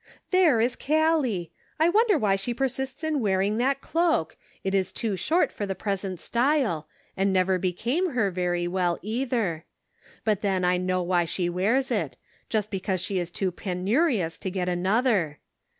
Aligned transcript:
"There 0.31 0.59
is 0.59 0.75
Gallic! 0.75 1.51
I 1.79 1.87
wonder 1.87 2.17
why 2.17 2.35
she 2.35 2.55
per 2.55 2.65
sists 2.67 3.03
in 3.03 3.19
wearing 3.19 3.59
that 3.59 3.81
cloak? 3.81 4.35
It 4.63 4.73
is 4.73 4.91
too 4.91 5.15
short 5.15 5.51
for 5.51 5.67
the 5.67 5.75
present 5.75 6.19
style, 6.19 6.87
and 7.15 7.31
never 7.31 7.59
became 7.59 8.13
her 8.13 8.31
very 8.31 8.67
well, 8.67 8.97
either. 9.03 9.65
But 10.25 10.41
then 10.41 10.65
I 10.65 10.77
know 10.77 11.03
why 11.03 11.25
she 11.25 11.49
wears 11.51 11.91
it; 11.91 12.17
just 12.49 12.71
because 12.71 12.99
she 12.99 13.19
is 13.19 13.29
too 13.29 13.51
penurious 13.51 14.39
to 14.39 14.49
get 14.49 14.67
another. 14.67 15.37